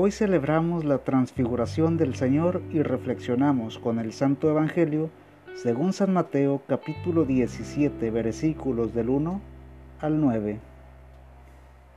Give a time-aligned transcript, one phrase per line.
[0.00, 5.10] Hoy celebramos la transfiguración del Señor y reflexionamos con el Santo Evangelio
[5.56, 9.40] según San Mateo capítulo 17 versículos del 1
[10.00, 10.60] al 9.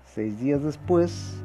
[0.03, 1.43] Seis días después,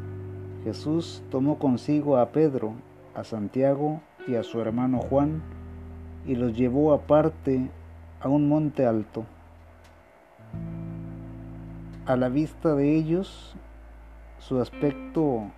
[0.64, 2.72] Jesús tomó consigo a Pedro,
[3.14, 5.42] a Santiago y a su hermano Juan
[6.26, 7.68] y los llevó aparte
[8.18, 9.26] a un monte alto.
[12.06, 13.54] A la vista de ellos,
[14.38, 15.50] su aspecto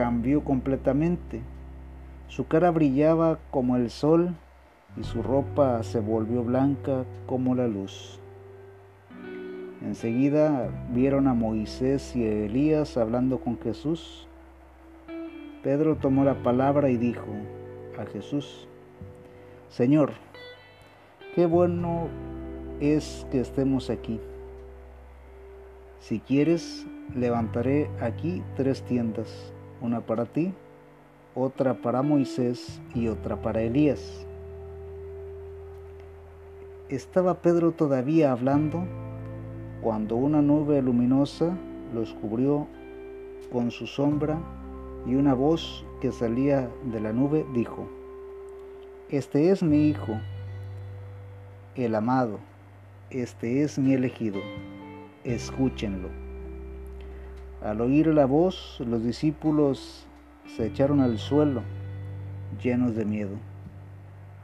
[0.00, 1.42] cambió completamente.
[2.28, 4.34] Su cara brillaba como el sol
[4.96, 8.18] y su ropa se volvió blanca como la luz.
[9.82, 14.26] Enseguida vieron a Moisés y a Elías hablando con Jesús.
[15.62, 17.34] Pedro tomó la palabra y dijo
[17.98, 18.66] a Jesús,
[19.68, 20.12] Señor,
[21.34, 22.08] qué bueno
[22.80, 24.18] es que estemos aquí.
[25.98, 30.52] Si quieres, levantaré aquí tres tiendas una para ti,
[31.34, 34.26] otra para Moisés y otra para Elías.
[36.88, 38.84] Estaba Pedro todavía hablando
[39.80, 41.56] cuando una nube luminosa
[41.94, 42.66] los cubrió
[43.52, 44.38] con su sombra
[45.06, 47.86] y una voz que salía de la nube dijo,
[49.08, 50.18] Este es mi Hijo,
[51.74, 52.38] el amado,
[53.10, 54.40] este es mi elegido,
[55.24, 56.29] escúchenlo.
[57.62, 60.06] Al oír la voz, los discípulos
[60.56, 61.60] se echaron al suelo,
[62.62, 63.36] llenos de miedo.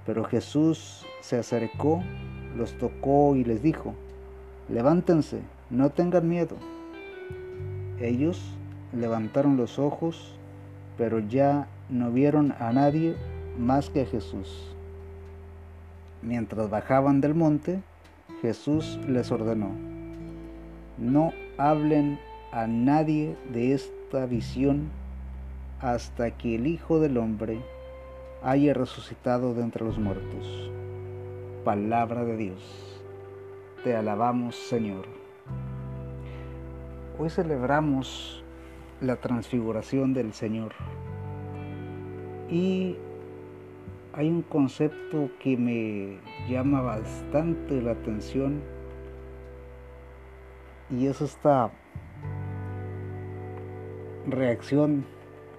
[0.04, 2.02] Pero Jesús se acercó,
[2.56, 3.94] los tocó y les dijo,
[4.68, 6.56] levántense, no tengan miedo.
[8.00, 8.42] Ellos
[8.92, 10.36] levantaron los ojos,
[10.98, 13.16] pero ya no vieron a nadie
[13.58, 14.74] más que a Jesús.
[16.20, 17.80] Mientras bajaban del monte,
[18.42, 19.70] Jesús les ordenó,
[20.98, 22.18] no hablen
[22.56, 24.88] a nadie de esta visión
[25.78, 27.60] hasta que el Hijo del Hombre
[28.42, 30.70] haya resucitado de entre los muertos.
[31.66, 33.02] Palabra de Dios.
[33.84, 35.04] Te alabamos, Señor.
[37.18, 38.42] Hoy celebramos
[39.02, 40.72] la transfiguración del Señor
[42.50, 42.96] y
[44.14, 48.62] hay un concepto que me llama bastante la atención
[50.88, 51.70] y es esta
[54.26, 55.04] reacción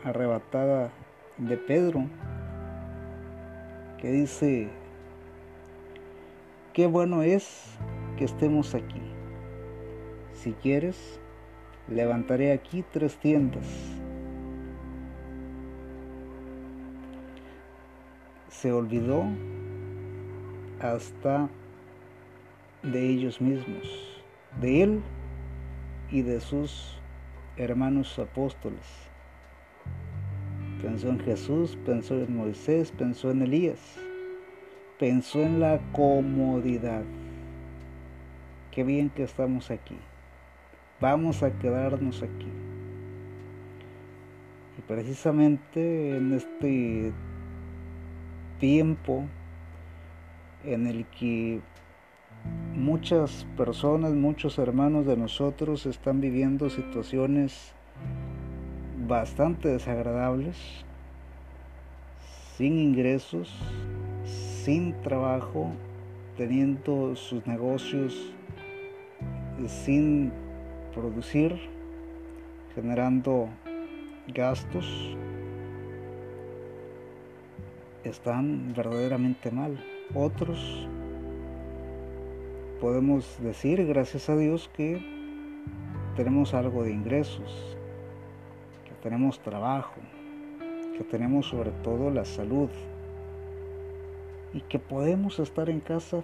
[0.03, 0.91] arrebatada
[1.37, 2.05] de Pedro,
[3.99, 4.69] que dice,
[6.73, 7.77] qué bueno es
[8.17, 9.01] que estemos aquí.
[10.33, 11.19] Si quieres,
[11.87, 13.65] levantaré aquí tres tiendas.
[18.49, 19.23] Se olvidó
[20.79, 21.49] hasta
[22.83, 24.23] de ellos mismos,
[24.59, 25.01] de él
[26.11, 26.99] y de sus
[27.57, 28.85] hermanos apóstoles.
[30.81, 33.79] Pensó en Jesús, pensó en Moisés, pensó en Elías,
[34.99, 37.03] pensó en la comodidad.
[38.71, 39.97] Qué bien que estamos aquí.
[41.01, 42.51] Vamos a quedarnos aquí.
[44.77, 47.11] Y precisamente en este
[48.59, 49.25] tiempo
[50.63, 51.61] en el que
[52.75, 57.73] muchas personas, muchos hermanos de nosotros están viviendo situaciones
[59.07, 60.57] bastante desagradables,
[62.57, 63.53] sin ingresos,
[64.63, 65.71] sin trabajo,
[66.37, 68.33] teniendo sus negocios
[69.65, 70.31] sin
[70.93, 71.57] producir,
[72.75, 73.49] generando
[74.27, 75.17] gastos,
[78.03, 79.83] están verdaderamente mal.
[80.13, 80.87] Otros
[82.79, 85.01] podemos decir, gracias a Dios, que
[86.15, 87.77] tenemos algo de ingresos,
[88.85, 89.99] que tenemos trabajo,
[90.97, 92.69] que tenemos sobre todo la salud
[94.53, 96.23] y que podemos estar en casa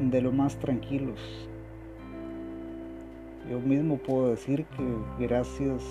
[0.00, 1.48] de lo más tranquilos.
[3.50, 5.84] Yo mismo puedo decir que gracias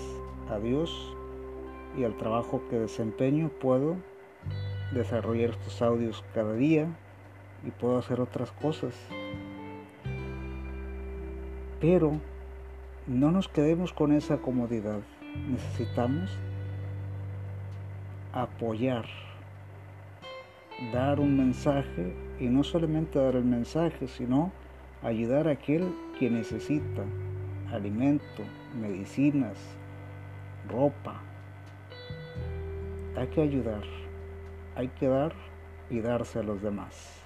[0.50, 1.14] a Dios
[1.96, 3.96] y al trabajo que desempeño puedo
[4.92, 6.88] desarrollar estos audios cada día
[7.64, 8.94] y puedo hacer otras cosas.
[11.80, 12.20] Pero
[13.06, 15.00] no nos quedemos con esa comodidad.
[15.48, 16.30] Necesitamos
[18.32, 19.06] apoyar,
[20.92, 24.52] dar un mensaje y no solamente dar el mensaje, sino
[25.02, 27.04] ayudar a aquel que necesita
[27.72, 28.42] alimento,
[28.78, 29.58] medicinas,
[30.68, 31.20] ropa.
[33.16, 33.82] Hay que ayudar,
[34.74, 35.32] hay que dar
[35.90, 37.25] y darse a los demás.